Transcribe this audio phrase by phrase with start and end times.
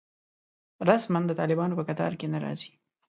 [0.89, 2.71] رسماً د طالبانو په کتار کې نه راځي.